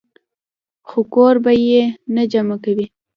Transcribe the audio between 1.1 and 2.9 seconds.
کور به ئې نۀ جمع کوئ-